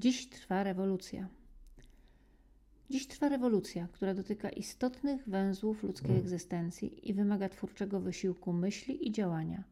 Dziś 0.00 0.28
trwa 0.28 0.62
rewolucja. 0.62 1.28
Dziś 2.90 3.06
trwa 3.06 3.28
rewolucja, 3.28 3.88
która 3.92 4.14
dotyka 4.14 4.48
istotnych 4.48 5.28
węzłów 5.28 5.82
ludzkiej 5.82 6.16
egzystencji 6.16 7.10
i 7.10 7.14
wymaga 7.14 7.48
twórczego 7.48 8.00
wysiłku 8.00 8.52
myśli 8.52 9.08
i 9.08 9.12
działania. 9.12 9.64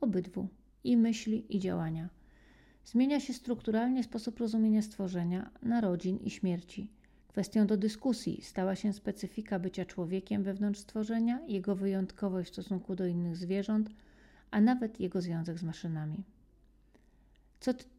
Obydwu 0.00 0.48
i 0.84 0.96
myśli 0.96 1.56
i 1.56 1.58
działania. 1.58 2.08
Zmienia 2.84 3.20
się 3.20 3.32
strukturalnie 3.32 4.04
sposób 4.04 4.38
rozumienia 4.38 4.82
stworzenia, 4.82 5.50
narodzin 5.62 6.16
i 6.16 6.30
śmierci. 6.30 6.88
Kwestią 7.28 7.66
do 7.66 7.76
dyskusji 7.76 8.42
stała 8.42 8.76
się 8.76 8.92
specyfika 8.92 9.58
bycia 9.58 9.84
człowiekiem 9.84 10.42
wewnątrz 10.42 10.80
stworzenia, 10.80 11.40
jego 11.48 11.76
wyjątkowość 11.76 12.50
w 12.50 12.52
stosunku 12.52 12.96
do 12.96 13.06
innych 13.06 13.36
zwierząt, 13.36 13.90
a 14.50 14.60
nawet 14.60 15.00
jego 15.00 15.20
związek 15.20 15.58
z 15.58 15.62
maszynami. 15.62 16.24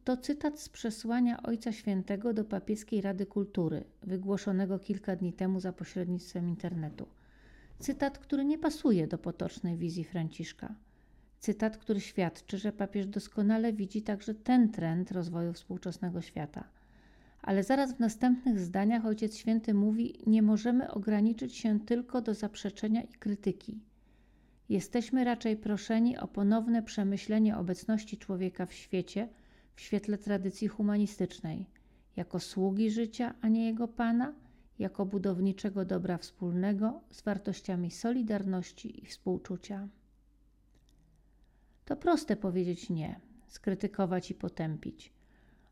To 0.04 0.18
cytat 0.18 0.60
z 0.60 0.70
przesłania 0.70 1.44
Ojca 1.44 1.72
Świętego 1.72 2.34
do 2.34 2.46
Papieskiej 2.46 3.02
Rady 3.02 3.26
Kultury, 3.26 3.84
wygłoszonego 4.04 4.80
kilka 4.80 5.16
dni 5.16 5.34
temu 5.34 5.60
za 5.60 5.74
pośrednictwem 5.74 6.50
internetu. 6.50 7.08
Cytat, 7.80 8.18
który 8.18 8.46
nie 8.46 8.58
pasuje 8.58 9.08
do 9.08 9.18
potocznej 9.18 9.78
wizji 9.78 10.04
Franciszka. 10.04 10.76
Cytat, 11.40 11.78
który 11.78 12.00
świadczy, 12.00 12.58
że 12.58 12.72
papież 12.72 13.08
doskonale 13.08 13.74
widzi 13.74 14.02
także 14.02 14.34
ten 14.34 14.72
trend 14.72 15.12
rozwoju 15.12 15.54
współczesnego 15.54 16.22
świata. 16.22 16.64
Ale 17.42 17.64
zaraz 17.64 17.94
w 17.94 18.00
następnych 18.00 18.60
zdaniach 18.60 19.06
Ojciec 19.06 19.38
Święty 19.38 19.74
mówi: 19.74 20.14
Nie 20.28 20.42
możemy 20.42 20.92
ograniczyć 20.92 21.56
się 21.56 21.80
tylko 21.80 22.22
do 22.22 22.34
zaprzeczenia 22.34 23.02
i 23.02 23.14
krytyki. 23.14 23.80
Jesteśmy 24.70 25.24
raczej 25.24 25.58
proszeni 25.58 26.18
o 26.18 26.28
ponowne 26.28 26.84
przemyślenie 26.84 27.58
obecności 27.58 28.18
człowieka 28.18 28.66
w 28.66 28.74
świecie 28.74 29.30
w 29.76 29.82
świetle 29.82 30.18
tradycji 30.18 30.68
humanistycznej, 30.68 31.66
jako 32.16 32.40
sługi 32.40 32.92
życia, 32.92 33.34
a 33.42 33.48
nie 33.48 33.66
jego 33.66 33.88
pana, 33.88 34.34
jako 34.80 35.06
budowniczego 35.06 35.86
dobra 35.86 36.18
wspólnego 36.18 37.02
z 37.12 37.22
wartościami 37.22 37.92
solidarności 37.92 39.04
i 39.04 39.06
współczucia. 39.06 39.88
To 41.86 41.96
proste 41.96 42.36
powiedzieć 42.36 42.90
nie, 42.90 43.20
skrytykować 43.48 44.32
i 44.32 44.36
potępić. 44.36 45.14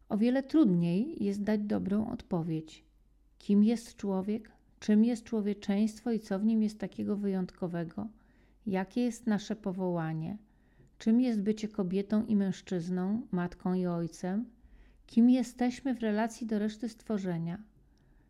O 0.10 0.18
wiele 0.18 0.44
trudniej 0.44 1.24
jest 1.24 1.44
dać 1.44 1.62
dobrą 1.62 2.08
odpowiedź. 2.08 2.86
Kim 3.38 3.64
jest 3.64 3.96
człowiek? 3.96 4.52
Czym 4.80 5.06
jest 5.06 5.24
człowieczeństwo 5.24 6.12
i 6.12 6.20
co 6.20 6.40
w 6.40 6.46
nim 6.46 6.64
jest 6.64 6.80
takiego 6.80 7.18
wyjątkowego? 7.18 8.08
Jakie 8.66 9.02
jest 9.02 9.28
nasze 9.28 9.56
powołanie? 9.56 10.38
Czym 11.04 11.22
jest 11.22 11.42
bycie 11.42 11.68
kobietą 11.68 12.26
i 12.26 12.36
mężczyzną, 12.36 13.22
matką 13.32 13.74
i 13.74 13.86
ojcem? 13.86 14.46
Kim 15.08 15.30
jesteśmy 15.30 15.96
w 15.96 16.00
relacji 16.00 16.48
do 16.48 16.60
reszty 16.60 16.90
stworzenia? 16.90 17.58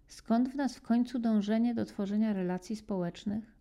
Skąd 0.08 0.50
w 0.50 0.56
nas 0.56 0.76
w 0.76 0.82
końcu 0.82 1.20
dążenie 1.20 1.76
do 1.76 1.86
tworzenia 1.86 2.34
relacji 2.34 2.76
społecznych? 2.76 3.56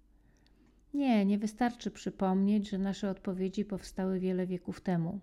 Nie, 0.95 1.25
nie 1.25 1.39
wystarczy 1.39 1.91
przypomnieć, 1.91 2.71
że 2.71 2.79
nasze 2.79 3.11
odpowiedzi 3.11 3.65
powstały 3.65 4.21
wiele 4.21 4.47
wieków 4.47 4.81
temu. 4.81 5.21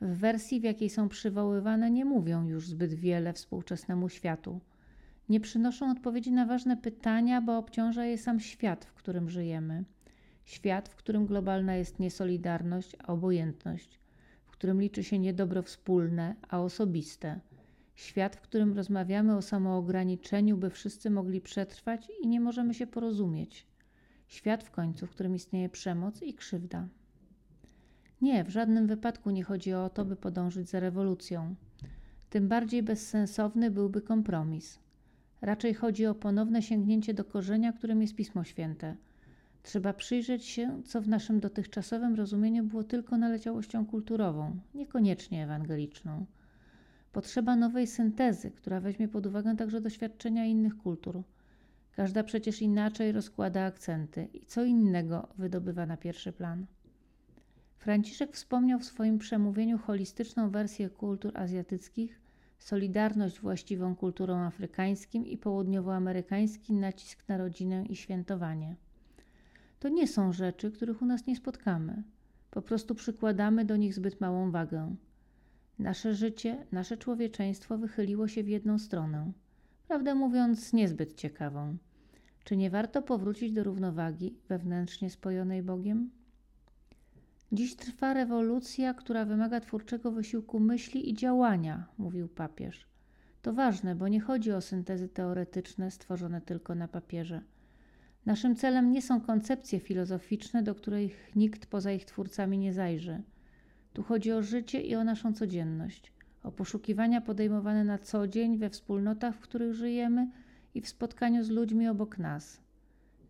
W 0.00 0.18
wersji, 0.18 0.60
w 0.60 0.64
jakiej 0.64 0.90
są 0.90 1.08
przywoływane, 1.08 1.90
nie 1.90 2.04
mówią 2.04 2.46
już 2.46 2.68
zbyt 2.68 2.94
wiele 2.94 3.32
współczesnemu 3.32 4.08
światu. 4.08 4.60
Nie 5.28 5.40
przynoszą 5.40 5.90
odpowiedzi 5.90 6.32
na 6.32 6.46
ważne 6.46 6.76
pytania, 6.76 7.40
bo 7.40 7.58
obciąża 7.58 8.04
je 8.04 8.18
sam 8.18 8.40
świat, 8.40 8.84
w 8.84 8.94
którym 8.94 9.30
żyjemy. 9.30 9.84
Świat, 10.44 10.88
w 10.88 10.96
którym 10.96 11.26
globalna 11.26 11.76
jest 11.76 11.98
nie 11.98 12.10
solidarność, 12.10 12.96
a 12.98 13.12
obojętność, 13.12 14.00
w 14.44 14.50
którym 14.50 14.80
liczy 14.80 15.04
się 15.04 15.18
nie 15.18 15.34
dobro 15.34 15.62
wspólne, 15.62 16.36
a 16.48 16.60
osobiste. 16.60 17.40
Świat, 17.94 18.36
w 18.36 18.40
którym 18.40 18.72
rozmawiamy 18.76 19.36
o 19.36 19.42
samoograniczeniu, 19.42 20.56
by 20.56 20.70
wszyscy 20.70 21.10
mogli 21.10 21.40
przetrwać 21.40 22.08
i 22.22 22.28
nie 22.28 22.40
możemy 22.40 22.74
się 22.74 22.86
porozumieć. 22.86 23.66
Świat 24.28 24.64
w 24.64 24.70
końcu, 24.70 25.06
w 25.06 25.10
którym 25.10 25.34
istnieje 25.34 25.68
przemoc 25.68 26.22
i 26.22 26.34
krzywda. 26.34 26.88
Nie, 28.20 28.44
w 28.44 28.48
żadnym 28.48 28.86
wypadku 28.86 29.30
nie 29.30 29.44
chodzi 29.44 29.72
o 29.72 29.90
to, 29.90 30.04
by 30.04 30.16
podążyć 30.16 30.68
za 30.68 30.80
rewolucją. 30.80 31.54
Tym 32.30 32.48
bardziej 32.48 32.82
bezsensowny 32.82 33.70
byłby 33.70 34.00
kompromis. 34.00 34.78
Raczej 35.40 35.74
chodzi 35.74 36.06
o 36.06 36.14
ponowne 36.14 36.62
sięgnięcie 36.62 37.14
do 37.14 37.24
korzenia, 37.24 37.72
którym 37.72 38.02
jest 38.02 38.14
Pismo 38.14 38.44
Święte. 38.44 38.96
Trzeba 39.62 39.92
przyjrzeć 39.92 40.44
się, 40.44 40.82
co 40.84 41.00
w 41.00 41.08
naszym 41.08 41.40
dotychczasowym 41.40 42.14
rozumieniu 42.14 42.64
było 42.64 42.84
tylko 42.84 43.18
naleciałością 43.18 43.86
kulturową, 43.86 44.58
niekoniecznie 44.74 45.44
ewangeliczną. 45.44 46.26
Potrzeba 47.12 47.56
nowej 47.56 47.86
syntezy, 47.86 48.50
która 48.50 48.80
weźmie 48.80 49.08
pod 49.08 49.26
uwagę 49.26 49.56
także 49.56 49.80
doświadczenia 49.80 50.44
innych 50.46 50.76
kultur. 50.76 51.22
Każda 51.96 52.24
przecież 52.24 52.62
inaczej 52.62 53.12
rozkłada 53.12 53.64
akcenty 53.64 54.28
i 54.32 54.46
co 54.46 54.64
innego 54.64 55.28
wydobywa 55.38 55.86
na 55.86 55.96
pierwszy 55.96 56.32
plan. 56.32 56.66
Franciszek 57.76 58.32
wspomniał 58.32 58.78
w 58.78 58.84
swoim 58.84 59.18
przemówieniu 59.18 59.78
holistyczną 59.78 60.50
wersję 60.50 60.90
kultur 60.90 61.38
azjatyckich, 61.38 62.20
solidarność 62.58 63.40
właściwą 63.40 63.96
kulturą 63.96 64.36
afrykańskim 64.38 65.26
i 65.26 65.38
południowoamerykański 65.38 66.72
nacisk 66.72 67.28
na 67.28 67.36
rodzinę 67.36 67.84
i 67.88 67.96
świętowanie. 67.96 68.76
To 69.82 69.88
nie 69.88 70.08
są 70.08 70.32
rzeczy, 70.32 70.70
których 70.70 71.02
u 71.02 71.04
nas 71.04 71.26
nie 71.26 71.36
spotkamy. 71.36 72.02
Po 72.50 72.62
prostu 72.62 72.94
przykładamy 72.94 73.64
do 73.64 73.76
nich 73.76 73.94
zbyt 73.94 74.20
małą 74.20 74.50
wagę. 74.50 74.96
Nasze 75.78 76.14
życie, 76.14 76.66
nasze 76.72 76.96
człowieczeństwo 76.96 77.78
wychyliło 77.78 78.28
się 78.28 78.42
w 78.42 78.48
jedną 78.48 78.78
stronę. 78.78 79.32
Prawdę 79.88 80.14
mówiąc, 80.14 80.72
niezbyt 80.72 81.14
ciekawą. 81.14 81.76
Czy 82.44 82.56
nie 82.56 82.70
warto 82.70 83.02
powrócić 83.02 83.52
do 83.52 83.64
równowagi 83.64 84.36
wewnętrznie 84.48 85.10
spojonej 85.10 85.62
Bogiem? 85.62 86.10
Dziś 87.52 87.76
trwa 87.76 88.14
rewolucja, 88.14 88.94
która 88.94 89.24
wymaga 89.24 89.60
twórczego 89.60 90.12
wysiłku 90.12 90.60
myśli 90.60 91.10
i 91.10 91.14
działania, 91.14 91.86
mówił 91.98 92.28
papież. 92.28 92.86
To 93.42 93.52
ważne, 93.52 93.94
bo 93.94 94.08
nie 94.08 94.20
chodzi 94.20 94.52
o 94.52 94.60
syntezy 94.60 95.08
teoretyczne 95.08 95.90
stworzone 95.90 96.40
tylko 96.40 96.74
na 96.74 96.88
papierze. 96.88 97.42
Naszym 98.26 98.56
celem 98.56 98.92
nie 98.92 99.02
są 99.02 99.20
koncepcje 99.20 99.80
filozoficzne, 99.80 100.62
do 100.62 100.74
których 100.74 101.30
nikt 101.36 101.66
poza 101.66 101.92
ich 101.92 102.04
twórcami 102.04 102.58
nie 102.58 102.72
zajrzy. 102.72 103.22
Tu 103.92 104.02
chodzi 104.02 104.32
o 104.32 104.42
życie 104.42 104.80
i 104.80 104.94
o 104.94 105.04
naszą 105.04 105.32
codzienność, 105.32 106.12
o 106.42 106.52
poszukiwania 106.52 107.20
podejmowane 107.20 107.84
na 107.84 107.98
co 107.98 108.28
dzień 108.28 108.58
we 108.58 108.70
wspólnotach, 108.70 109.36
w 109.36 109.40
których 109.40 109.74
żyjemy 109.74 110.30
i 110.74 110.80
w 110.80 110.88
spotkaniu 110.88 111.44
z 111.44 111.50
ludźmi 111.50 111.88
obok 111.88 112.18
nas, 112.18 112.60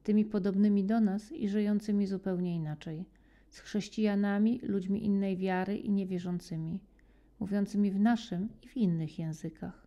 tymi 0.03 0.25
podobnymi 0.25 0.85
do 0.85 1.01
nas 1.01 1.33
i 1.33 1.49
żyjącymi 1.49 2.07
zupełnie 2.07 2.55
inaczej, 2.55 3.05
z 3.51 3.59
chrześcijanami, 3.59 4.61
ludźmi 4.63 5.05
innej 5.05 5.37
wiary 5.37 5.79
i 5.79 5.91
niewierzącymi, 5.91 6.81
mówiącymi 7.41 7.91
w 7.91 8.01
naszym 8.01 8.49
i 8.63 8.69
w 8.69 8.77
innych 8.77 9.19
językach. 9.19 9.82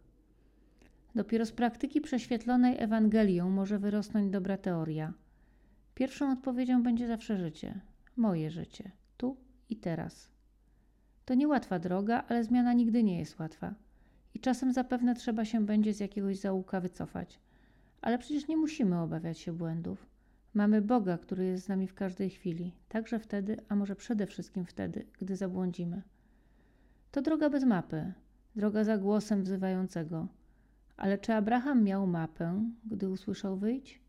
Dopiero 1.15 1.45
z 1.45 1.51
praktyki 1.51 2.01
prześwietlonej 2.01 2.75
Ewangelią 2.79 3.49
może 3.49 3.79
wyrosnąć 3.79 4.31
dobra 4.31 4.57
teoria. 4.57 5.13
Pierwszą 5.93 6.31
odpowiedzią 6.31 6.83
będzie 6.83 7.07
zawsze 7.07 7.37
życie, 7.37 7.79
moje 8.17 8.49
życie, 8.49 8.91
tu 9.17 9.37
i 9.69 9.75
teraz. 9.75 10.29
To 11.25 11.33
niełatwa 11.33 11.79
droga, 11.79 12.23
ale 12.27 12.43
zmiana 12.43 12.73
nigdy 12.73 13.03
nie 13.03 13.19
jest 13.19 13.39
łatwa. 13.39 13.73
I 14.33 14.39
czasem 14.39 14.73
zapewne 14.73 15.15
trzeba 15.15 15.45
się 15.45 15.65
będzie 15.65 15.93
z 15.93 15.99
jakiegoś 15.99 16.37
załuka 16.37 16.81
wycofać. 16.81 17.39
Ale 18.01 18.17
przecież 18.17 18.47
nie 18.47 18.57
musimy 18.57 18.99
obawiać 18.99 19.39
się 19.39 19.53
błędów. 19.53 20.07
Mamy 20.53 20.81
Boga, 20.81 21.17
który 21.17 21.45
jest 21.45 21.65
z 21.65 21.69
nami 21.69 21.87
w 21.87 21.93
każdej 21.93 22.29
chwili, 22.29 22.71
także 22.89 23.19
wtedy, 23.19 23.57
a 23.69 23.75
może 23.75 23.95
przede 23.95 24.27
wszystkim 24.27 24.65
wtedy, 24.65 25.05
gdy 25.19 25.35
zabłądzimy. 25.35 26.01
To 27.11 27.21
droga 27.21 27.49
bez 27.49 27.63
mapy, 27.63 28.13
droga 28.55 28.83
za 28.83 28.97
głosem 28.97 29.43
wzywającego– 29.43 30.27
ale 30.97 31.17
czy 31.17 31.33
Abraham 31.33 31.83
miał 31.83 32.07
mapę, 32.07 32.69
gdy 32.85 33.09
usłyszał 33.09 33.57
wyjść? 33.57 34.04